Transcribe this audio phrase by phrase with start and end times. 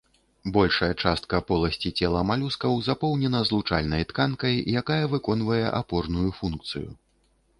[0.53, 6.89] Большая частка поласці цела малюскаў запоўнена злучальнай тканкай, якая выконвае апорную функцыю.